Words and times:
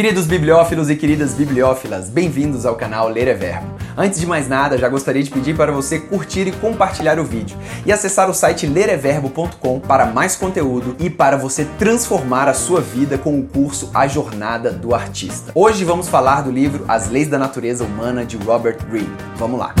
Queridos 0.00 0.24
bibliófilos 0.24 0.88
e 0.88 0.96
queridas 0.96 1.34
bibliófilas, 1.34 2.08
bem-vindos 2.08 2.64
ao 2.64 2.74
canal 2.74 3.06
Ler 3.06 3.28
é 3.28 3.34
Verbo. 3.34 3.66
Antes 3.94 4.18
de 4.18 4.26
mais 4.26 4.48
nada, 4.48 4.78
já 4.78 4.88
gostaria 4.88 5.22
de 5.22 5.30
pedir 5.30 5.54
para 5.54 5.70
você 5.70 5.98
curtir 5.98 6.48
e 6.48 6.52
compartilhar 6.52 7.18
o 7.18 7.24
vídeo 7.24 7.54
e 7.84 7.92
acessar 7.92 8.30
o 8.30 8.32
site 8.32 8.66
lereverbo.com 8.66 9.78
para 9.78 10.06
mais 10.06 10.36
conteúdo 10.36 10.96
e 10.98 11.10
para 11.10 11.36
você 11.36 11.66
transformar 11.78 12.48
a 12.48 12.54
sua 12.54 12.80
vida 12.80 13.18
com 13.18 13.38
o 13.38 13.42
curso 13.42 13.90
A 13.92 14.08
Jornada 14.08 14.70
do 14.70 14.94
Artista. 14.94 15.52
Hoje 15.54 15.84
vamos 15.84 16.08
falar 16.08 16.40
do 16.40 16.50
livro 16.50 16.86
As 16.88 17.10
Leis 17.10 17.28
da 17.28 17.38
Natureza 17.38 17.84
Humana 17.84 18.24
de 18.24 18.38
Robert 18.38 18.78
Greene. 18.88 19.14
Vamos 19.36 19.60
lá. 19.60 19.74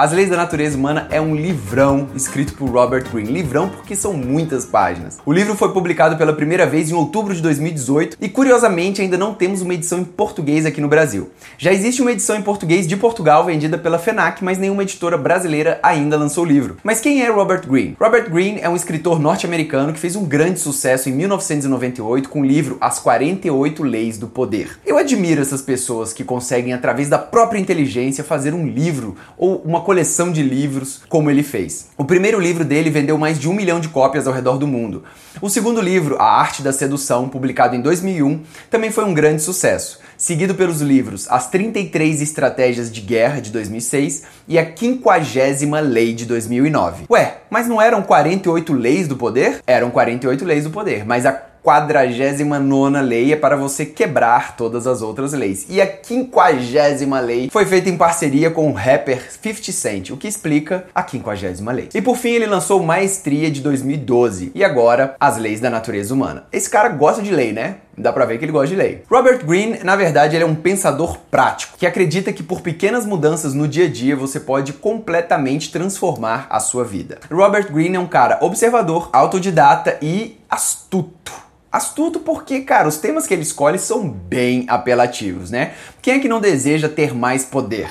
As 0.00 0.12
Leis 0.12 0.30
da 0.30 0.36
Natureza 0.38 0.78
Humana 0.78 1.06
é 1.10 1.20
um 1.20 1.36
livrão 1.36 2.08
escrito 2.14 2.54
por 2.54 2.70
Robert 2.70 3.04
Greene. 3.10 3.30
Livrão 3.30 3.68
porque 3.68 3.94
são 3.94 4.14
muitas 4.14 4.64
páginas. 4.64 5.18
O 5.26 5.30
livro 5.30 5.54
foi 5.54 5.74
publicado 5.74 6.16
pela 6.16 6.32
primeira 6.32 6.64
vez 6.64 6.90
em 6.90 6.94
outubro 6.94 7.34
de 7.34 7.42
2018 7.42 8.16
e, 8.18 8.26
curiosamente, 8.26 9.02
ainda 9.02 9.18
não 9.18 9.34
temos 9.34 9.60
uma 9.60 9.74
edição 9.74 9.98
em 9.98 10.04
português 10.04 10.64
aqui 10.64 10.80
no 10.80 10.88
Brasil. 10.88 11.28
Já 11.58 11.70
existe 11.70 12.00
uma 12.00 12.12
edição 12.12 12.34
em 12.34 12.40
português 12.40 12.86
de 12.86 12.96
Portugal 12.96 13.44
vendida 13.44 13.76
pela 13.76 13.98
FENAC, 13.98 14.42
mas 14.42 14.56
nenhuma 14.56 14.84
editora 14.84 15.18
brasileira 15.18 15.78
ainda 15.82 16.16
lançou 16.16 16.44
o 16.44 16.46
livro. 16.46 16.78
Mas 16.82 16.98
quem 16.98 17.20
é 17.20 17.28
Robert 17.28 17.68
Greene? 17.68 17.94
Robert 18.00 18.30
Greene 18.30 18.60
é 18.62 18.70
um 18.70 18.76
escritor 18.76 19.20
norte-americano 19.20 19.92
que 19.92 20.00
fez 20.00 20.16
um 20.16 20.24
grande 20.24 20.60
sucesso 20.60 21.10
em 21.10 21.12
1998 21.12 22.26
com 22.26 22.40
o 22.40 22.46
livro 22.46 22.78
As 22.80 22.98
48 23.00 23.82
Leis 23.82 24.16
do 24.16 24.28
Poder. 24.28 24.78
Eu 24.86 24.96
admiro 24.96 25.42
essas 25.42 25.60
pessoas 25.60 26.14
que 26.14 26.24
conseguem, 26.24 26.72
através 26.72 27.10
da 27.10 27.18
própria 27.18 27.58
inteligência, 27.58 28.24
fazer 28.24 28.54
um 28.54 28.66
livro 28.66 29.14
ou 29.36 29.60
uma 29.62 29.89
coleção 29.90 30.30
de 30.30 30.40
livros 30.40 31.00
como 31.08 31.28
ele 31.32 31.42
fez. 31.42 31.88
O 31.98 32.04
primeiro 32.04 32.38
livro 32.38 32.64
dele 32.64 32.90
vendeu 32.90 33.18
mais 33.18 33.40
de 33.40 33.48
um 33.48 33.52
milhão 33.52 33.80
de 33.80 33.88
cópias 33.88 34.28
ao 34.28 34.32
redor 34.32 34.56
do 34.56 34.64
mundo. 34.64 35.02
O 35.42 35.50
segundo 35.50 35.80
livro, 35.80 36.16
A 36.16 36.26
Arte 36.26 36.62
da 36.62 36.72
Sedução, 36.72 37.28
publicado 37.28 37.74
em 37.74 37.80
2001, 37.80 38.40
também 38.70 38.92
foi 38.92 39.04
um 39.04 39.12
grande 39.12 39.42
sucesso, 39.42 39.98
seguido 40.16 40.54
pelos 40.54 40.80
livros 40.80 41.26
As 41.28 41.50
33 41.50 42.22
Estratégias 42.22 42.88
de 42.92 43.00
Guerra, 43.00 43.40
de 43.40 43.50
2006, 43.50 44.22
e 44.46 44.60
A 44.60 44.64
Quinquagésima 44.64 45.80
Lei, 45.80 46.14
de 46.14 46.24
2009. 46.24 47.06
Ué, 47.10 47.38
mas 47.50 47.66
não 47.66 47.82
eram 47.82 48.00
48 48.00 48.72
leis 48.72 49.08
do 49.08 49.16
poder? 49.16 49.60
Eram 49.66 49.90
48 49.90 50.44
leis 50.44 50.62
do 50.62 50.70
poder, 50.70 51.04
mas 51.04 51.26
a 51.26 51.49
quadragésima 51.62 52.58
nona 52.58 53.00
lei 53.00 53.32
é 53.32 53.36
para 53.36 53.56
você 53.56 53.84
quebrar 53.86 54.56
todas 54.56 54.86
as 54.86 55.02
outras 55.02 55.32
leis. 55.32 55.66
E 55.68 55.80
a 55.80 55.86
quinquagésima 55.86 57.20
lei 57.20 57.48
foi 57.50 57.64
feita 57.64 57.88
em 57.88 57.96
parceria 57.96 58.50
com 58.50 58.68
o 58.70 58.72
rapper 58.72 59.30
50 59.30 59.72
Cent, 59.72 60.10
o 60.10 60.16
que 60.16 60.28
explica 60.28 60.86
a 60.94 61.02
quinquagésima 61.02 61.72
lei. 61.72 61.88
E 61.94 62.02
por 62.02 62.16
fim 62.16 62.30
ele 62.30 62.46
lançou 62.46 62.82
Maestria 62.82 63.50
de 63.50 63.60
2012 63.60 64.52
e 64.54 64.64
agora 64.64 65.14
As 65.20 65.36
Leis 65.36 65.60
da 65.60 65.70
Natureza 65.70 66.14
Humana. 66.14 66.44
Esse 66.52 66.68
cara 66.68 66.88
gosta 66.88 67.22
de 67.22 67.30
lei, 67.30 67.52
né? 67.52 67.76
Dá 68.00 68.12
pra 68.12 68.24
ver 68.24 68.38
que 68.38 68.44
ele 68.44 68.52
gosta 68.52 68.68
de 68.68 68.76
lei. 68.76 69.02
Robert 69.10 69.44
Greene, 69.44 69.80
na 69.84 69.96
verdade, 69.96 70.36
ele 70.36 70.44
é 70.44 70.46
um 70.46 70.54
pensador 70.54 71.18
prático, 71.30 71.76
que 71.76 71.86
acredita 71.86 72.32
que 72.32 72.42
por 72.42 72.60
pequenas 72.60 73.04
mudanças 73.04 73.54
no 73.54 73.68
dia 73.68 73.84
a 73.84 73.88
dia 73.88 74.16
você 74.16 74.40
pode 74.40 74.72
completamente 74.72 75.70
transformar 75.70 76.46
a 76.48 76.58
sua 76.60 76.84
vida. 76.84 77.18
Robert 77.30 77.70
Greene 77.70 77.96
é 77.96 78.00
um 78.00 78.06
cara 78.06 78.38
observador, 78.40 79.10
autodidata 79.12 79.98
e 80.00 80.38
astuto. 80.48 81.32
Astuto 81.70 82.18
porque, 82.18 82.62
cara, 82.62 82.88
os 82.88 82.96
temas 82.96 83.26
que 83.26 83.34
ele 83.34 83.42
escolhe 83.42 83.78
são 83.78 84.08
bem 84.08 84.64
apelativos, 84.68 85.50
né? 85.52 85.72
Quem 86.02 86.14
é 86.14 86.18
que 86.18 86.28
não 86.28 86.40
deseja 86.40 86.88
ter 86.88 87.14
mais 87.14 87.44
poder? 87.44 87.90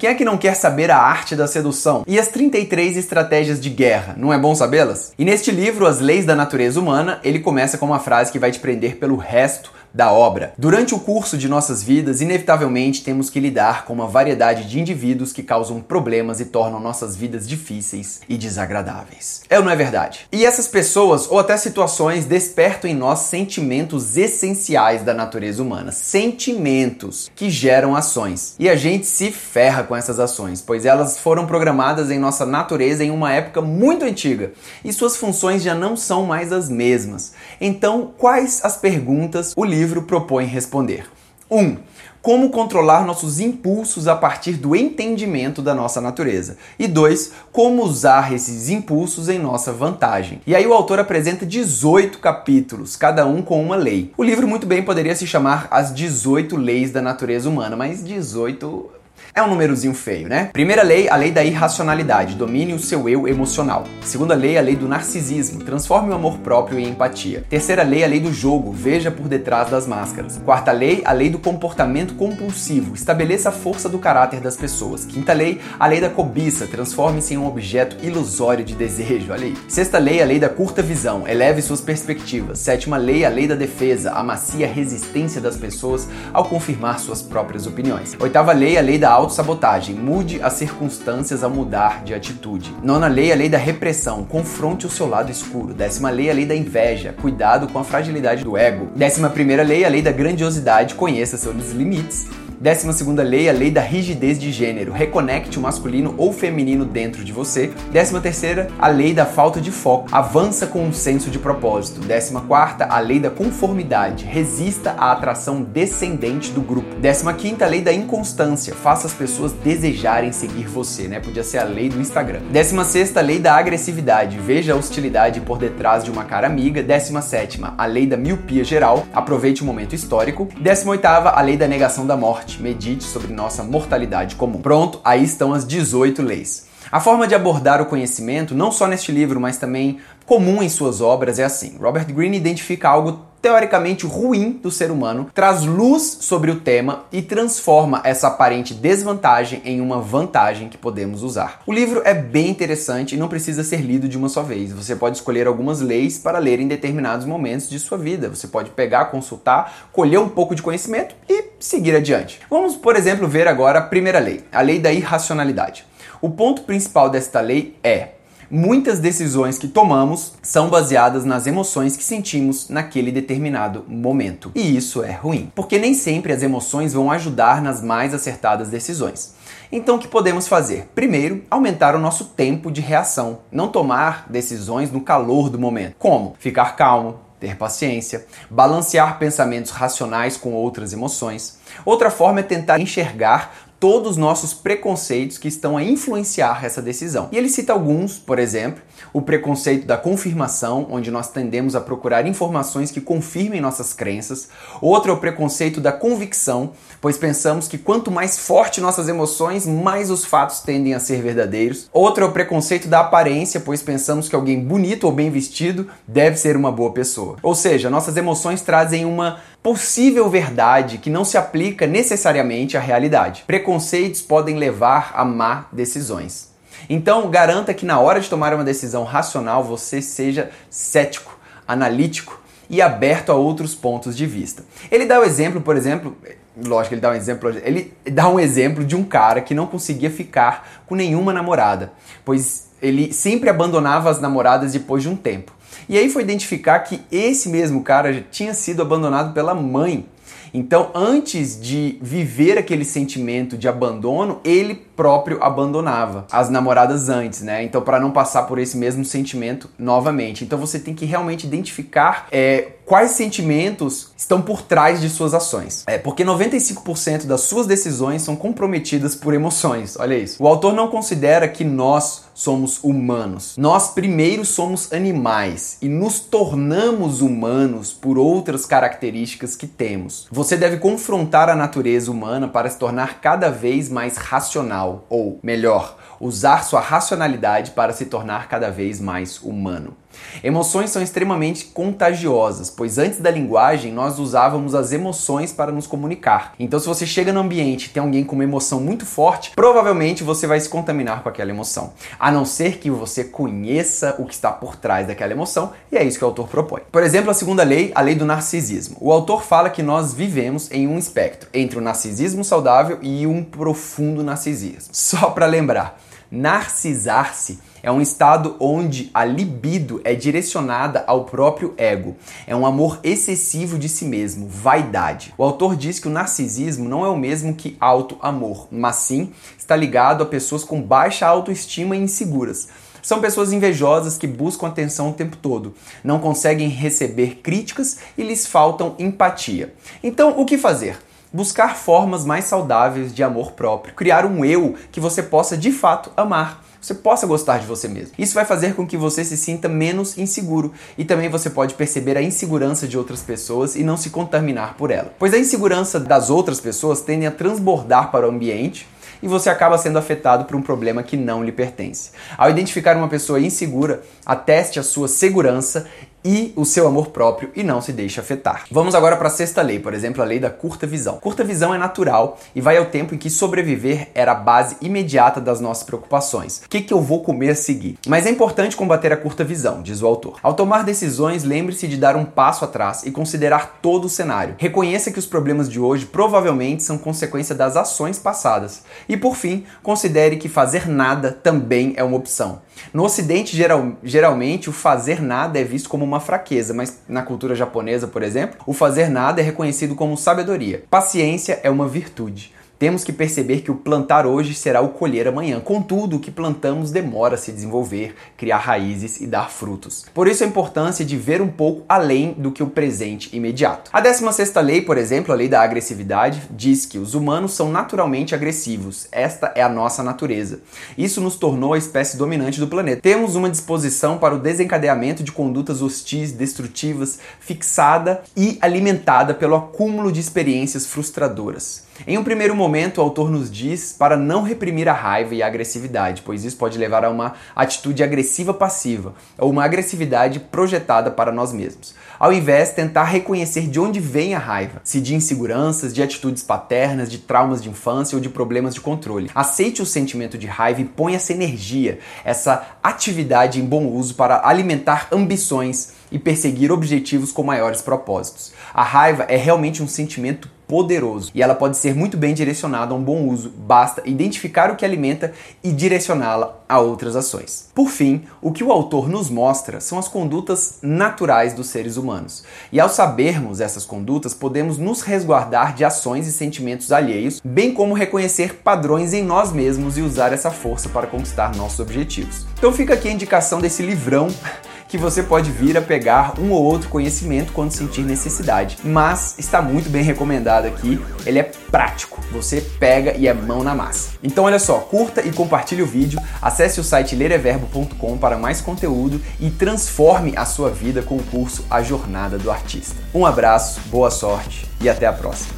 Quem 0.00 0.08
é 0.08 0.14
que 0.14 0.24
não 0.24 0.38
quer 0.38 0.54
saber 0.54 0.90
a 0.90 0.96
arte 0.96 1.36
da 1.36 1.46
sedução? 1.46 2.04
E 2.06 2.18
as 2.18 2.28
33 2.28 2.96
estratégias 2.96 3.60
de 3.60 3.68
guerra, 3.68 4.14
não 4.16 4.32
é 4.32 4.38
bom 4.38 4.54
sabê-las? 4.54 5.12
E 5.18 5.26
neste 5.26 5.50
livro, 5.50 5.86
As 5.86 6.00
Leis 6.00 6.24
da 6.24 6.34
Natureza 6.34 6.80
Humana, 6.80 7.20
ele 7.22 7.38
começa 7.38 7.76
com 7.76 7.84
uma 7.84 7.98
frase 7.98 8.32
que 8.32 8.38
vai 8.38 8.50
te 8.50 8.58
prender 8.58 8.96
pelo 8.96 9.16
resto 9.16 9.70
da 9.92 10.12
obra. 10.12 10.52
Durante 10.56 10.94
o 10.94 11.00
curso 11.00 11.36
de 11.36 11.48
nossas 11.48 11.82
vidas, 11.82 12.20
inevitavelmente 12.20 13.02
temos 13.02 13.28
que 13.28 13.40
lidar 13.40 13.84
com 13.84 13.92
uma 13.92 14.06
variedade 14.06 14.68
de 14.68 14.80
indivíduos 14.80 15.32
que 15.32 15.42
causam 15.42 15.80
problemas 15.80 16.40
e 16.40 16.46
tornam 16.46 16.80
nossas 16.80 17.16
vidas 17.16 17.48
difíceis 17.48 18.20
e 18.28 18.36
desagradáveis. 18.36 19.42
É 19.48 19.58
ou 19.58 19.64
não 19.64 19.72
é 19.72 19.76
verdade? 19.76 20.26
E 20.32 20.44
essas 20.44 20.68
pessoas 20.68 21.28
ou 21.28 21.38
até 21.38 21.56
situações 21.56 22.24
despertam 22.24 22.90
em 22.90 22.94
nós 22.94 23.20
sentimentos 23.20 24.16
essenciais 24.16 25.02
da 25.02 25.12
natureza 25.12 25.62
humana, 25.62 25.92
sentimentos 25.92 27.30
que 27.34 27.50
geram 27.50 27.96
ações. 27.96 28.54
E 28.58 28.68
a 28.68 28.76
gente 28.76 29.06
se 29.06 29.30
ferra 29.30 29.82
com 29.82 29.96
essas 29.96 30.20
ações, 30.20 30.60
pois 30.60 30.84
elas 30.84 31.18
foram 31.18 31.46
programadas 31.46 32.10
em 32.10 32.18
nossa 32.18 32.46
natureza 32.46 33.04
em 33.04 33.10
uma 33.10 33.32
época 33.32 33.60
muito 33.60 34.04
antiga 34.04 34.52
e 34.84 34.92
suas 34.92 35.16
funções 35.16 35.62
já 35.62 35.74
não 35.74 35.96
são 35.96 36.24
mais 36.24 36.52
as 36.52 36.68
mesmas. 36.68 37.32
Então, 37.60 38.12
quais 38.16 38.60
as 38.64 38.76
perguntas 38.76 39.52
o 39.56 39.64
livro 39.64 39.79
livro 39.80 40.02
propõe 40.02 40.44
responder. 40.44 41.08
1. 41.50 41.58
Um, 41.58 41.78
como 42.20 42.50
controlar 42.50 43.06
nossos 43.06 43.40
impulsos 43.40 44.06
a 44.06 44.14
partir 44.14 44.52
do 44.52 44.76
entendimento 44.76 45.62
da 45.62 45.74
nossa 45.74 46.02
natureza. 46.02 46.58
E 46.78 46.86
dois, 46.86 47.32
como 47.50 47.82
usar 47.82 48.30
esses 48.34 48.68
impulsos 48.68 49.30
em 49.30 49.38
nossa 49.38 49.72
vantagem. 49.72 50.42
E 50.46 50.54
aí 50.54 50.66
o 50.66 50.74
autor 50.74 50.98
apresenta 50.98 51.46
18 51.46 52.18
capítulos, 52.18 52.94
cada 52.94 53.24
um 53.24 53.40
com 53.40 53.62
uma 53.62 53.74
lei. 53.74 54.12
O 54.18 54.22
livro 54.22 54.46
muito 54.46 54.66
bem 54.66 54.82
poderia 54.82 55.16
se 55.16 55.26
chamar 55.26 55.66
As 55.70 55.94
18 55.94 56.58
Leis 56.58 56.90
da 56.90 57.00
Natureza 57.00 57.48
Humana, 57.48 57.74
mas 57.74 58.04
18 58.04 58.99
é 59.34 59.42
um 59.42 59.48
númerozinho 59.48 59.94
feio, 59.94 60.28
né? 60.28 60.50
Primeira 60.52 60.82
lei, 60.82 61.08
a 61.08 61.14
lei 61.14 61.30
da 61.30 61.44
irracionalidade, 61.44 62.34
domine 62.34 62.74
o 62.74 62.78
seu 62.78 63.08
eu 63.08 63.28
emocional. 63.28 63.84
Segunda 64.02 64.34
lei, 64.34 64.58
a 64.58 64.60
lei 64.60 64.74
do 64.74 64.88
narcisismo, 64.88 65.62
transforme 65.64 66.10
o 66.10 66.14
amor 66.14 66.38
próprio 66.38 66.78
em 66.78 66.88
empatia. 66.88 67.44
Terceira 67.48 67.82
lei, 67.82 68.02
a 68.02 68.08
lei 68.08 68.18
do 68.18 68.32
jogo, 68.32 68.72
veja 68.72 69.10
por 69.10 69.28
detrás 69.28 69.70
das 69.70 69.86
máscaras. 69.86 70.40
Quarta 70.44 70.72
lei, 70.72 71.02
a 71.04 71.12
lei 71.12 71.30
do 71.30 71.38
comportamento 71.38 72.14
compulsivo, 72.14 72.94
estabeleça 72.94 73.50
a 73.50 73.52
força 73.52 73.88
do 73.88 73.98
caráter 73.98 74.40
das 74.40 74.56
pessoas. 74.56 75.04
Quinta 75.04 75.32
lei, 75.32 75.60
a 75.78 75.86
lei 75.86 76.00
da 76.00 76.10
cobiça, 76.10 76.66
transforme-se 76.66 77.34
em 77.34 77.38
um 77.38 77.46
objeto 77.46 78.04
ilusório 78.04 78.64
de 78.64 78.74
desejo, 78.74 79.32
olha 79.32 79.46
aí. 79.46 79.56
Sexta 79.68 79.98
lei, 79.98 80.20
a 80.20 80.26
lei 80.26 80.40
da 80.40 80.48
curta 80.48 80.82
visão, 80.82 81.26
eleve 81.28 81.62
suas 81.62 81.80
perspectivas. 81.80 82.58
Sétima 82.58 82.96
lei, 82.96 83.24
a 83.24 83.28
lei 83.28 83.46
da 83.46 83.54
defesa, 83.54 84.12
amacia 84.12 84.66
a 84.66 84.70
resistência 84.70 85.40
das 85.40 85.56
pessoas 85.56 86.08
ao 86.32 86.44
confirmar 86.46 86.98
suas 86.98 87.22
próprias 87.22 87.66
opiniões. 87.66 88.16
Oitava 88.18 88.52
lei, 88.52 88.76
a 88.76 88.80
lei 88.80 88.98
da 88.98 89.19
autossabotagem. 89.20 89.94
Mude 89.94 90.42
as 90.42 90.54
circunstâncias 90.54 91.44
a 91.44 91.48
mudar 91.48 92.02
de 92.04 92.14
atitude. 92.14 92.74
Nona 92.82 93.06
lei, 93.06 93.32
a 93.32 93.34
lei 93.34 93.48
da 93.48 93.58
repressão. 93.58 94.24
Confronte 94.24 94.86
o 94.86 94.90
seu 94.90 95.08
lado 95.08 95.30
escuro. 95.30 95.72
Décima 95.74 96.10
lei, 96.10 96.30
a 96.30 96.34
lei 96.34 96.46
da 96.46 96.54
inveja. 96.54 97.14
Cuidado 97.20 97.68
com 97.68 97.78
a 97.78 97.84
fragilidade 97.84 98.44
do 98.44 98.56
ego. 98.56 98.88
Décima 98.94 99.30
primeira 99.30 99.62
lei, 99.62 99.84
a 99.84 99.88
lei 99.88 100.02
da 100.02 100.12
grandiosidade. 100.12 100.94
Conheça 100.94 101.36
seus 101.36 101.70
limites. 101.72 102.26
Décima 102.60 102.92
segunda 102.92 103.22
lei, 103.22 103.48
a 103.48 103.52
lei 103.54 103.70
da 103.70 103.80
rigidez 103.80 104.38
de 104.38 104.52
gênero. 104.52 104.92
Reconecte 104.92 105.58
o 105.58 105.62
masculino 105.62 106.14
ou 106.18 106.30
feminino 106.30 106.84
dentro 106.84 107.24
de 107.24 107.32
você. 107.32 107.72
Décima 107.90 108.20
terceira, 108.20 108.68
a 108.78 108.86
lei 108.86 109.14
da 109.14 109.24
falta 109.24 109.62
de 109.62 109.70
foco. 109.70 110.08
Avança 110.12 110.66
com 110.66 110.84
um 110.84 110.92
senso 110.92 111.30
de 111.30 111.38
propósito. 111.38 112.02
Décima 112.02 112.42
quarta, 112.42 112.84
a 112.84 113.00
lei 113.00 113.18
da 113.18 113.30
conformidade. 113.30 114.26
Resista 114.26 114.90
à 114.98 115.10
atração 115.10 115.62
descendente 115.62 116.50
do 116.50 116.60
grupo. 116.60 116.96
Décima 116.96 117.32
quinta, 117.32 117.64
a 117.64 117.68
lei 117.68 117.80
da 117.80 117.94
inconstância. 117.94 118.74
Faça 118.74 119.06
as 119.06 119.14
pessoas 119.14 119.52
desejarem 119.52 120.30
seguir 120.30 120.66
você, 120.66 121.08
né? 121.08 121.18
Podia 121.18 121.42
ser 121.42 121.60
a 121.60 121.64
lei 121.64 121.88
do 121.88 121.98
Instagram. 121.98 122.40
Décima 122.50 122.84
sexta, 122.84 123.20
a 123.20 123.22
lei 123.22 123.38
da 123.38 123.54
agressividade. 123.54 124.38
Veja 124.38 124.74
a 124.74 124.76
hostilidade 124.76 125.40
por 125.40 125.56
detrás 125.56 126.04
de 126.04 126.10
uma 126.10 126.24
cara 126.24 126.46
amiga. 126.46 126.82
Décima 126.82 127.22
sétima, 127.22 127.72
a 127.78 127.86
lei 127.86 128.06
da 128.06 128.18
miopia 128.18 128.64
geral. 128.64 129.06
Aproveite 129.14 129.62
o 129.62 129.64
momento 129.64 129.94
histórico. 129.94 130.46
Décima 130.60 130.90
oitava, 130.90 131.30
a 131.30 131.40
lei 131.40 131.56
da 131.56 131.66
negação 131.66 132.06
da 132.06 132.18
morte 132.18 132.49
morte, 132.50 132.62
medite 132.62 133.04
sobre 133.04 133.32
nossa 133.32 133.62
mortalidade 133.62 134.34
comum. 134.34 134.60
Pronto, 134.60 135.00
aí 135.04 135.22
estão 135.22 135.52
as 135.52 135.66
18 135.66 136.22
leis. 136.22 136.68
A 136.90 136.98
forma 136.98 137.28
de 137.28 137.34
abordar 137.34 137.80
o 137.80 137.86
conhecimento, 137.86 138.54
não 138.54 138.72
só 138.72 138.86
neste 138.86 139.12
livro, 139.12 139.40
mas 139.40 139.58
também 139.58 140.00
comum 140.26 140.62
em 140.62 140.68
suas 140.68 141.00
obras, 141.00 141.38
é 141.38 141.44
assim. 141.44 141.76
Robert 141.78 142.06
Greene 142.12 142.36
identifica 142.36 142.88
algo 142.88 143.26
teoricamente 143.40 144.06
ruim 144.06 144.52
do 144.52 144.70
ser 144.70 144.90
humano, 144.90 145.30
traz 145.34 145.64
luz 145.64 146.18
sobre 146.20 146.50
o 146.50 146.60
tema 146.60 147.04
e 147.10 147.22
transforma 147.22 148.00
essa 148.04 148.28
aparente 148.28 148.74
desvantagem 148.74 149.62
em 149.64 149.80
uma 149.80 150.00
vantagem 150.00 150.68
que 150.68 150.78
podemos 150.78 151.22
usar. 151.22 151.62
O 151.66 151.72
livro 151.72 152.02
é 152.04 152.14
bem 152.14 152.48
interessante 152.48 153.14
e 153.14 153.18
não 153.18 153.28
precisa 153.28 153.64
ser 153.64 153.80
lido 153.80 154.08
de 154.08 154.18
uma 154.18 154.28
só 154.28 154.42
vez. 154.42 154.72
Você 154.72 154.94
pode 154.94 155.16
escolher 155.16 155.46
algumas 155.46 155.80
leis 155.80 156.18
para 156.18 156.38
ler 156.38 156.60
em 156.60 156.68
determinados 156.68 157.26
momentos 157.26 157.68
de 157.68 157.78
sua 157.78 157.98
vida. 157.98 158.28
Você 158.28 158.46
pode 158.46 158.70
pegar, 158.70 159.06
consultar, 159.06 159.88
colher 159.92 160.18
um 160.18 160.28
pouco 160.28 160.54
de 160.54 160.62
conhecimento 160.62 161.14
e 161.28 161.44
seguir 161.58 161.94
adiante. 161.96 162.40
Vamos, 162.48 162.76
por 162.76 162.96
exemplo, 162.96 163.26
ver 163.26 163.48
agora 163.48 163.78
a 163.78 163.82
primeira 163.82 164.18
lei, 164.18 164.44
a 164.52 164.60
lei 164.60 164.78
da 164.78 164.92
irracionalidade. 164.92 165.84
O 166.20 166.28
ponto 166.28 166.62
principal 166.62 167.08
desta 167.08 167.40
lei 167.40 167.78
é 167.82 168.19
muitas 168.50 168.98
decisões 168.98 169.58
que 169.58 169.68
tomamos 169.68 170.32
são 170.42 170.68
baseadas 170.68 171.24
nas 171.24 171.46
emoções 171.46 171.96
que 171.96 172.02
sentimos 172.02 172.68
naquele 172.68 173.12
determinado 173.12 173.84
momento. 173.86 174.50
E 174.54 174.76
isso 174.76 175.02
é 175.02 175.12
ruim, 175.12 175.52
porque 175.54 175.78
nem 175.78 175.94
sempre 175.94 176.32
as 176.32 176.42
emoções 176.42 176.92
vão 176.92 177.10
ajudar 177.10 177.62
nas 177.62 177.82
mais 177.82 178.12
acertadas 178.12 178.68
decisões. 178.68 179.34
Então, 179.72 179.96
o 179.96 179.98
que 179.98 180.08
podemos 180.08 180.48
fazer? 180.48 180.90
Primeiro, 180.94 181.44
aumentar 181.48 181.94
o 181.94 182.00
nosso 182.00 182.24
tempo 182.24 182.72
de 182.72 182.80
reação, 182.80 183.40
não 183.52 183.68
tomar 183.68 184.26
decisões 184.28 184.90
no 184.90 185.00
calor 185.00 185.48
do 185.48 185.58
momento. 185.58 185.94
Como? 185.96 186.34
Ficar 186.40 186.74
calmo, 186.74 187.20
ter 187.38 187.56
paciência, 187.56 188.26
balancear 188.50 189.18
pensamentos 189.18 189.70
racionais 189.70 190.36
com 190.36 190.52
outras 190.52 190.92
emoções. 190.92 191.58
Outra 191.84 192.10
forma 192.10 192.40
é 192.40 192.42
tentar 192.42 192.80
enxergar 192.80 193.69
todos 193.80 194.12
os 194.12 194.16
nossos 194.18 194.52
preconceitos 194.52 195.38
que 195.38 195.48
estão 195.48 195.76
a 195.76 195.82
influenciar 195.82 196.62
essa 196.64 196.82
decisão. 196.82 197.30
E 197.32 197.38
ele 197.38 197.48
cita 197.48 197.72
alguns, 197.72 198.18
por 198.18 198.38
exemplo, 198.38 198.82
o 199.12 199.22
preconceito 199.22 199.86
da 199.86 199.96
confirmação, 199.96 200.86
onde 200.90 201.10
nós 201.10 201.28
tendemos 201.28 201.74
a 201.74 201.80
procurar 201.80 202.26
informações 202.26 202.90
que 202.90 203.00
confirmem 203.00 203.60
nossas 203.60 203.92
crenças. 203.92 204.48
Outro 204.80 205.10
é 205.10 205.14
o 205.14 205.18
preconceito 205.18 205.80
da 205.80 205.92
convicção, 205.92 206.72
pois 207.00 207.16
pensamos 207.16 207.68
que 207.68 207.78
quanto 207.78 208.10
mais 208.10 208.38
forte 208.38 208.80
nossas 208.80 209.08
emoções, 209.08 209.66
mais 209.66 210.10
os 210.10 210.24
fatos 210.24 210.60
tendem 210.60 210.94
a 210.94 211.00
ser 211.00 211.22
verdadeiros. 211.22 211.88
Outro 211.92 212.24
é 212.24 212.26
o 212.26 212.32
preconceito 212.32 212.88
da 212.88 213.00
aparência, 213.00 213.60
pois 213.60 213.82
pensamos 213.82 214.28
que 214.28 214.34
alguém 214.34 214.60
bonito 214.60 215.04
ou 215.04 215.12
bem 215.12 215.30
vestido 215.30 215.88
deve 216.06 216.36
ser 216.36 216.56
uma 216.56 216.72
boa 216.72 216.92
pessoa. 216.92 217.36
Ou 217.42 217.54
seja, 217.54 217.90
nossas 217.90 218.16
emoções 218.16 218.62
trazem 218.62 219.04
uma 219.04 219.40
possível 219.62 220.28
verdade 220.28 220.98
que 220.98 221.10
não 221.10 221.24
se 221.24 221.36
aplica 221.36 221.86
necessariamente 221.86 222.76
à 222.76 222.80
realidade. 222.80 223.44
Preconceitos 223.46 224.22
podem 224.22 224.56
levar 224.56 225.12
a 225.14 225.24
má 225.24 225.66
decisões. 225.72 226.49
Então, 226.88 227.30
garanta 227.30 227.74
que 227.74 227.86
na 227.86 228.00
hora 228.00 228.20
de 228.20 228.28
tomar 228.28 228.54
uma 228.54 228.64
decisão 228.64 229.04
racional 229.04 229.62
você 229.62 230.00
seja 230.00 230.50
cético, 230.68 231.38
analítico 231.66 232.40
e 232.68 232.80
aberto 232.80 233.30
a 233.30 233.34
outros 233.34 233.74
pontos 233.74 234.16
de 234.16 234.26
vista. 234.26 234.64
Ele 234.90 235.04
dá 235.04 235.20
o 235.20 235.24
exemplo, 235.24 235.60
por 235.60 235.76
exemplo, 235.76 236.16
lógico, 236.64 236.94
ele 236.94 237.00
dá 237.00 237.10
um 237.10 237.14
exemplo, 237.14 237.50
ele 237.64 237.92
dá 238.10 238.28
um 238.28 238.38
exemplo 238.38 238.84
de 238.84 238.94
um 238.94 239.02
cara 239.02 239.40
que 239.40 239.54
não 239.54 239.66
conseguia 239.66 240.10
ficar 240.10 240.82
com 240.86 240.94
nenhuma 240.94 241.32
namorada, 241.32 241.92
pois 242.24 242.70
ele 242.80 243.12
sempre 243.12 243.50
abandonava 243.50 244.08
as 244.08 244.20
namoradas 244.20 244.72
depois 244.72 245.02
de 245.02 245.08
um 245.08 245.16
tempo. 245.16 245.52
E 245.88 245.98
aí 245.98 246.08
foi 246.08 246.22
identificar 246.22 246.78
que 246.80 247.00
esse 247.10 247.48
mesmo 247.48 247.82
cara 247.82 248.24
tinha 248.30 248.54
sido 248.54 248.82
abandonado 248.82 249.34
pela 249.34 249.54
mãe. 249.54 250.06
Então, 250.52 250.90
antes 250.94 251.60
de 251.60 251.98
viver 252.02 252.58
aquele 252.58 252.84
sentimento 252.84 253.56
de 253.56 253.68
abandono, 253.68 254.40
ele 254.44 254.74
próprio 254.74 255.42
abandonava 255.42 256.26
as 256.30 256.50
namoradas 256.50 257.08
antes, 257.08 257.42
né? 257.42 257.62
Então, 257.62 257.80
para 257.80 258.00
não 258.00 258.10
passar 258.10 258.42
por 258.42 258.58
esse 258.58 258.76
mesmo 258.76 259.04
sentimento 259.04 259.70
novamente. 259.78 260.44
Então, 260.44 260.58
você 260.58 260.78
tem 260.78 260.94
que 260.94 261.04
realmente 261.04 261.46
identificar 261.46 262.26
é, 262.30 262.72
quais 262.90 263.12
sentimentos 263.12 264.10
estão 264.16 264.42
por 264.42 264.62
trás 264.62 265.00
de 265.00 265.08
suas 265.08 265.32
ações. 265.32 265.84
É 265.86 265.96
porque 265.96 266.24
95% 266.24 267.24
das 267.24 267.42
suas 267.42 267.64
decisões 267.64 268.22
são 268.22 268.34
comprometidas 268.34 269.14
por 269.14 269.32
emoções. 269.32 269.96
Olha 269.96 270.16
isso. 270.16 270.42
O 270.42 270.48
autor 270.48 270.74
não 270.74 270.88
considera 270.88 271.46
que 271.46 271.62
nós 271.62 272.24
somos 272.34 272.82
humanos. 272.82 273.54
Nós 273.56 273.90
primeiro 273.90 274.44
somos 274.44 274.92
animais 274.92 275.78
e 275.80 275.88
nos 275.88 276.18
tornamos 276.18 277.20
humanos 277.20 277.92
por 277.92 278.18
outras 278.18 278.66
características 278.66 279.54
que 279.54 279.68
temos. 279.68 280.26
Você 280.32 280.56
deve 280.56 280.78
confrontar 280.78 281.48
a 281.48 281.54
natureza 281.54 282.10
humana 282.10 282.48
para 282.48 282.68
se 282.68 282.76
tornar 282.76 283.20
cada 283.20 283.50
vez 283.50 283.88
mais 283.88 284.16
racional, 284.16 285.04
ou 285.08 285.38
melhor, 285.44 285.96
usar 286.18 286.64
sua 286.64 286.80
racionalidade 286.80 287.70
para 287.70 287.92
se 287.92 288.06
tornar 288.06 288.48
cada 288.48 288.68
vez 288.68 289.00
mais 289.00 289.40
humano. 289.42 289.96
Emoções 290.42 290.90
são 290.90 291.02
extremamente 291.02 291.66
contagiosas, 291.66 292.70
pois 292.70 292.98
antes 292.98 293.20
da 293.20 293.30
linguagem 293.30 293.92
nós 293.92 294.18
usávamos 294.18 294.74
as 294.74 294.92
emoções 294.92 295.52
para 295.52 295.72
nos 295.72 295.86
comunicar. 295.86 296.54
Então, 296.58 296.78
se 296.78 296.86
você 296.86 297.06
chega 297.06 297.32
no 297.32 297.40
ambiente 297.40 297.86
e 297.86 297.88
tem 297.90 298.02
alguém 298.02 298.24
com 298.24 298.34
uma 298.34 298.44
emoção 298.44 298.80
muito 298.80 299.04
forte, 299.04 299.52
provavelmente 299.54 300.22
você 300.22 300.46
vai 300.46 300.60
se 300.60 300.68
contaminar 300.68 301.22
com 301.22 301.28
aquela 301.28 301.50
emoção, 301.50 301.92
a 302.18 302.30
não 302.30 302.44
ser 302.44 302.78
que 302.78 302.90
você 302.90 303.24
conheça 303.24 304.14
o 304.18 304.24
que 304.24 304.34
está 304.34 304.50
por 304.50 304.76
trás 304.76 305.06
daquela 305.06 305.32
emoção, 305.32 305.72
e 305.90 305.96
é 305.96 306.04
isso 306.04 306.18
que 306.18 306.24
o 306.24 306.28
autor 306.28 306.48
propõe. 306.48 306.82
Por 306.90 307.02
exemplo, 307.02 307.30
a 307.30 307.34
segunda 307.34 307.62
lei, 307.62 307.92
a 307.94 308.00
lei 308.00 308.14
do 308.14 308.24
narcisismo. 308.24 308.96
O 309.00 309.12
autor 309.12 309.42
fala 309.42 309.70
que 309.70 309.82
nós 309.82 310.14
vivemos 310.14 310.70
em 310.70 310.86
um 310.86 310.98
espectro 310.98 311.48
entre 311.52 311.78
o 311.78 311.82
narcisismo 311.82 312.44
saudável 312.44 312.98
e 313.02 313.26
um 313.26 313.42
profundo 313.42 314.22
narcisismo. 314.22 314.90
Só 314.92 315.30
para 315.30 315.46
lembrar, 315.46 316.00
narcisar-se 316.30 317.58
é 317.82 317.90
um 317.90 318.00
estado 318.00 318.56
onde 318.60 319.10
a 319.14 319.24
libido 319.24 320.00
é 320.04 320.14
direcionada 320.14 321.02
ao 321.06 321.24
próprio 321.24 321.74
ego. 321.76 322.16
É 322.46 322.54
um 322.54 322.66
amor 322.66 323.00
excessivo 323.02 323.78
de 323.78 323.88
si 323.88 324.04
mesmo, 324.04 324.46
vaidade. 324.46 325.34
O 325.36 325.42
autor 325.42 325.76
diz 325.76 325.98
que 325.98 326.08
o 326.08 326.10
narcisismo 326.10 326.88
não 326.88 327.04
é 327.04 327.08
o 327.08 327.16
mesmo 327.16 327.54
que 327.54 327.76
auto-amor, 327.80 328.68
mas 328.70 328.96
sim 328.96 329.32
está 329.58 329.74
ligado 329.74 330.22
a 330.22 330.26
pessoas 330.26 330.62
com 330.62 330.80
baixa 330.80 331.26
autoestima 331.26 331.96
e 331.96 332.00
inseguras. 332.00 332.68
São 333.02 333.20
pessoas 333.20 333.50
invejosas 333.50 334.18
que 334.18 334.26
buscam 334.26 334.66
atenção 334.66 335.08
o 335.08 335.14
tempo 335.14 335.36
todo, 335.36 335.74
não 336.04 336.18
conseguem 336.18 336.68
receber 336.68 337.36
críticas 337.42 337.98
e 338.16 338.22
lhes 338.22 338.46
faltam 338.46 338.94
empatia. 338.98 339.72
Então, 340.02 340.38
o 340.38 340.44
que 340.44 340.58
fazer? 340.58 340.98
Buscar 341.32 341.76
formas 341.76 342.24
mais 342.24 342.46
saudáveis 342.46 343.14
de 343.14 343.22
amor 343.22 343.52
próprio, 343.52 343.94
criar 343.94 344.26
um 344.26 344.44
eu 344.44 344.74
que 344.90 344.98
você 344.98 345.22
possa 345.22 345.56
de 345.56 345.70
fato 345.70 346.10
amar 346.16 346.64
você 346.80 346.94
possa 346.94 347.26
gostar 347.26 347.58
de 347.58 347.66
você 347.66 347.86
mesmo. 347.86 348.14
Isso 348.18 348.34
vai 348.34 348.44
fazer 348.44 348.74
com 348.74 348.86
que 348.86 348.96
você 348.96 349.22
se 349.22 349.36
sinta 349.36 349.68
menos 349.68 350.16
inseguro 350.16 350.72
e 350.96 351.04
também 351.04 351.28
você 351.28 351.50
pode 351.50 351.74
perceber 351.74 352.16
a 352.16 352.22
insegurança 352.22 352.88
de 352.88 352.96
outras 352.96 353.20
pessoas 353.20 353.76
e 353.76 353.84
não 353.84 353.98
se 353.98 354.08
contaminar 354.08 354.74
por 354.76 354.90
ela. 354.90 355.12
Pois 355.18 355.34
a 355.34 355.38
insegurança 355.38 356.00
das 356.00 356.30
outras 356.30 356.58
pessoas 356.58 357.02
tende 357.02 357.26
a 357.26 357.30
transbordar 357.30 358.10
para 358.10 358.26
o 358.26 358.30
ambiente 358.30 358.88
e 359.22 359.28
você 359.28 359.50
acaba 359.50 359.76
sendo 359.76 359.98
afetado 359.98 360.46
por 360.46 360.56
um 360.56 360.62
problema 360.62 361.02
que 361.02 361.16
não 361.16 361.44
lhe 361.44 361.52
pertence. 361.52 362.12
Ao 362.38 362.48
identificar 362.48 362.96
uma 362.96 363.08
pessoa 363.08 363.38
insegura, 363.38 364.02
ateste 364.24 364.78
a 364.78 364.82
sua 364.82 365.08
segurança 365.08 365.86
e 366.24 366.52
o 366.56 366.64
seu 366.64 366.86
amor 366.86 367.08
próprio 367.08 367.50
e 367.54 367.62
não 367.62 367.80
se 367.80 367.92
deixe 367.92 368.20
afetar. 368.20 368.64
Vamos 368.70 368.94
agora 368.94 369.16
para 369.16 369.28
a 369.28 369.30
sexta 369.30 369.62
lei, 369.62 369.78
por 369.78 369.94
exemplo, 369.94 370.22
a 370.22 370.24
lei 370.24 370.38
da 370.38 370.50
curta 370.50 370.86
visão. 370.86 371.18
Curta 371.18 371.44
visão 371.44 371.74
é 371.74 371.78
natural 371.78 372.38
e 372.54 372.60
vai 372.60 372.76
ao 372.76 372.86
tempo 372.86 373.14
em 373.14 373.18
que 373.18 373.30
sobreviver 373.30 374.08
era 374.14 374.32
a 374.32 374.34
base 374.34 374.76
imediata 374.80 375.40
das 375.40 375.60
nossas 375.60 375.84
preocupações. 375.84 376.62
O 376.64 376.68
que, 376.68 376.80
que 376.80 376.92
eu 376.92 377.00
vou 377.00 377.22
comer 377.22 377.50
a 377.50 377.54
seguir? 377.54 377.98
Mas 378.06 378.26
é 378.26 378.30
importante 378.30 378.76
combater 378.76 379.12
a 379.12 379.16
curta 379.16 379.44
visão, 379.44 379.82
diz 379.82 380.02
o 380.02 380.06
autor. 380.06 380.38
Ao 380.42 380.54
tomar 380.54 380.84
decisões, 380.84 381.44
lembre-se 381.44 381.88
de 381.88 381.96
dar 381.96 382.16
um 382.16 382.24
passo 382.24 382.64
atrás 382.64 383.02
e 383.04 383.10
considerar 383.10 383.78
todo 383.82 384.04
o 384.04 384.10
cenário. 384.10 384.54
Reconheça 384.58 385.10
que 385.10 385.18
os 385.18 385.26
problemas 385.26 385.68
de 385.68 385.80
hoje 385.80 386.06
provavelmente 386.06 386.82
são 386.82 386.98
consequência 386.98 387.54
das 387.54 387.76
ações 387.76 388.18
passadas. 388.18 388.82
E 389.08 389.16
por 389.16 389.36
fim, 389.36 389.64
considere 389.82 390.36
que 390.36 390.48
fazer 390.48 390.88
nada 390.88 391.32
também 391.32 391.94
é 391.96 392.04
uma 392.04 392.16
opção. 392.16 392.60
No 392.92 393.04
Ocidente, 393.04 393.56
geral, 393.56 393.92
geralmente, 394.02 394.70
o 394.70 394.72
fazer 394.72 395.20
nada 395.20 395.58
é 395.58 395.64
visto 395.64 395.88
como 395.88 396.06
uma 396.10 396.20
fraqueza, 396.20 396.74
mas 396.74 397.00
na 397.08 397.22
cultura 397.22 397.54
japonesa, 397.54 398.06
por 398.06 398.22
exemplo, 398.22 398.60
o 398.66 398.72
fazer 398.72 399.08
nada 399.08 399.40
é 399.40 399.44
reconhecido 399.44 399.94
como 399.94 400.16
sabedoria. 400.16 400.82
Paciência 400.90 401.60
é 401.62 401.70
uma 401.70 401.86
virtude. 401.86 402.52
Temos 402.80 403.04
que 403.04 403.12
perceber 403.12 403.60
que 403.60 403.70
o 403.70 403.74
plantar 403.74 404.24
hoje 404.24 404.54
será 404.54 404.80
o 404.80 404.88
colher 404.88 405.28
amanhã. 405.28 405.60
Contudo, 405.60 406.16
o 406.16 406.18
que 406.18 406.30
plantamos 406.30 406.90
demora 406.90 407.34
a 407.34 407.36
se 407.36 407.52
desenvolver, 407.52 408.14
criar 408.38 408.56
raízes 408.56 409.20
e 409.20 409.26
dar 409.26 409.50
frutos. 409.50 410.06
Por 410.14 410.26
isso 410.26 410.42
a 410.42 410.46
importância 410.46 411.04
de 411.04 411.14
ver 411.14 411.42
um 411.42 411.48
pouco 411.48 411.84
além 411.86 412.32
do 412.32 412.50
que 412.50 412.62
o 412.62 412.70
presente 412.70 413.36
imediato. 413.36 413.90
A 413.92 414.00
16 414.00 414.54
lei, 414.64 414.80
por 414.80 414.96
exemplo, 414.96 415.30
a 415.30 415.36
lei 415.36 415.46
da 415.46 415.60
agressividade, 415.60 416.40
diz 416.50 416.86
que 416.86 416.96
os 416.96 417.14
humanos 417.14 417.52
são 417.52 417.70
naturalmente 417.70 418.34
agressivos. 418.34 419.08
Esta 419.12 419.52
é 419.54 419.60
a 419.60 419.68
nossa 419.68 420.02
natureza. 420.02 420.60
Isso 420.96 421.20
nos 421.20 421.36
tornou 421.36 421.74
a 421.74 421.78
espécie 421.78 422.16
dominante 422.16 422.58
do 422.58 422.66
planeta. 422.66 423.02
Temos 423.02 423.36
uma 423.36 423.50
disposição 423.50 424.16
para 424.16 424.34
o 424.34 424.38
desencadeamento 424.38 425.22
de 425.22 425.32
condutas 425.32 425.82
hostis, 425.82 426.32
destrutivas, 426.32 427.18
fixada 427.40 428.22
e 428.34 428.56
alimentada 428.62 429.34
pelo 429.34 429.54
acúmulo 429.54 430.10
de 430.10 430.20
experiências 430.20 430.86
frustradoras. 430.86 431.89
Em 432.06 432.16
um 432.16 432.24
primeiro 432.24 432.56
momento, 432.56 432.98
o 432.98 433.02
autor 433.02 433.30
nos 433.30 433.50
diz 433.50 433.92
para 433.92 434.16
não 434.16 434.42
reprimir 434.42 434.88
a 434.88 434.92
raiva 434.92 435.34
e 435.34 435.42
a 435.42 435.46
agressividade, 435.46 436.22
pois 436.24 436.44
isso 436.44 436.56
pode 436.56 436.78
levar 436.78 437.04
a 437.04 437.10
uma 437.10 437.34
atitude 437.54 438.02
agressiva 438.02 438.54
passiva 438.54 439.14
ou 439.36 439.50
uma 439.50 439.64
agressividade 439.64 440.40
projetada 440.40 441.10
para 441.10 441.30
nós 441.30 441.52
mesmos. 441.52 441.94
Ao 442.18 442.32
invés, 442.32 442.70
tentar 442.70 443.04
reconhecer 443.04 443.66
de 443.66 443.78
onde 443.78 444.00
vem 444.00 444.34
a 444.34 444.38
raiva, 444.38 444.80
se 444.82 445.00
de 445.00 445.14
inseguranças, 445.14 445.92
de 445.92 446.02
atitudes 446.02 446.42
paternas, 446.42 447.10
de 447.10 447.18
traumas 447.18 447.62
de 447.62 447.68
infância 447.68 448.16
ou 448.16 448.20
de 448.20 448.28
problemas 448.28 448.74
de 448.74 448.80
controle. 448.80 449.30
Aceite 449.34 449.82
o 449.82 449.86
sentimento 449.86 450.38
de 450.38 450.46
raiva 450.46 450.80
e 450.80 450.84
ponha 450.84 451.16
essa 451.16 451.32
energia, 451.32 451.98
essa 452.24 452.76
atividade 452.82 453.60
em 453.60 453.64
bom 453.64 453.86
uso 453.86 454.14
para 454.14 454.46
alimentar 454.46 455.08
ambições 455.12 455.94
e 456.10 456.18
perseguir 456.18 456.72
objetivos 456.72 457.30
com 457.30 457.42
maiores 457.42 457.82
propósitos. 457.82 458.52
A 458.72 458.82
raiva 458.82 459.24
é 459.24 459.36
realmente 459.36 459.82
um 459.82 459.88
sentimento 459.88 460.48
poderoso 460.70 461.32
e 461.34 461.42
ela 461.42 461.56
pode 461.56 461.76
ser 461.76 461.96
muito 461.96 462.16
bem 462.16 462.32
direcionada 462.32 462.94
a 462.94 462.96
um 462.96 463.02
bom 463.02 463.26
uso. 463.26 463.50
Basta 463.50 464.02
identificar 464.06 464.70
o 464.70 464.76
que 464.76 464.84
alimenta 464.84 465.32
e 465.64 465.72
direcioná-la 465.72 466.60
a 466.68 466.78
outras 466.78 467.16
ações. 467.16 467.68
Por 467.74 467.88
fim, 467.88 468.22
o 468.40 468.52
que 468.52 468.62
o 468.62 468.70
autor 468.70 469.08
nos 469.08 469.28
mostra 469.28 469.80
são 469.80 469.98
as 469.98 470.06
condutas 470.06 470.78
naturais 470.80 471.54
dos 471.54 471.66
seres 471.66 471.96
humanos. 471.96 472.44
E 472.70 472.78
ao 472.78 472.88
sabermos 472.88 473.60
essas 473.60 473.84
condutas, 473.84 474.32
podemos 474.32 474.78
nos 474.78 475.02
resguardar 475.02 475.74
de 475.74 475.84
ações 475.84 476.28
e 476.28 476.32
sentimentos 476.32 476.92
alheios, 476.92 477.40
bem 477.44 477.74
como 477.74 477.92
reconhecer 477.92 478.60
padrões 478.62 479.12
em 479.12 479.24
nós 479.24 479.52
mesmos 479.52 479.98
e 479.98 480.02
usar 480.02 480.32
essa 480.32 480.52
força 480.52 480.88
para 480.88 481.08
conquistar 481.08 481.56
nossos 481.56 481.80
objetivos. 481.80 482.46
Então 482.56 482.72
fica 482.72 482.94
aqui 482.94 483.08
a 483.08 483.12
indicação 483.12 483.60
desse 483.60 483.82
livrão 483.82 484.28
que 484.90 484.98
você 484.98 485.22
pode 485.22 485.52
vir 485.52 485.78
a 485.78 485.82
pegar 485.82 486.34
um 486.38 486.50
ou 486.50 486.62
outro 486.62 486.88
conhecimento 486.88 487.52
quando 487.52 487.70
sentir 487.70 488.02
necessidade. 488.02 488.76
Mas 488.84 489.36
está 489.38 489.62
muito 489.62 489.88
bem 489.88 490.02
recomendado 490.02 490.66
aqui, 490.66 491.00
ele 491.24 491.38
é 491.38 491.44
prático. 491.70 492.20
Você 492.32 492.60
pega 492.60 493.16
e 493.16 493.28
é 493.28 493.32
mão 493.32 493.62
na 493.62 493.74
massa. 493.74 494.10
Então 494.22 494.44
olha 494.44 494.58
só, 494.58 494.78
curta 494.78 495.24
e 495.24 495.32
compartilhe 495.32 495.82
o 495.82 495.86
vídeo, 495.86 496.20
acesse 496.42 496.80
o 496.80 496.84
site 496.84 497.14
lereverbo.com 497.14 498.18
para 498.18 498.36
mais 498.36 498.60
conteúdo 498.60 499.20
e 499.38 499.48
transforme 499.48 500.34
a 500.36 500.44
sua 500.44 500.70
vida 500.70 501.02
com 501.02 501.16
o 501.16 501.22
curso 501.22 501.64
A 501.70 501.82
Jornada 501.82 502.36
do 502.36 502.50
Artista. 502.50 502.96
Um 503.14 503.24
abraço, 503.24 503.80
boa 503.86 504.10
sorte 504.10 504.66
e 504.80 504.88
até 504.88 505.06
a 505.06 505.12
próxima. 505.12 505.54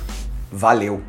Valeu! 0.50 1.00